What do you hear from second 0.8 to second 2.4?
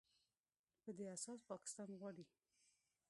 په دې اساس پاکستان غواړي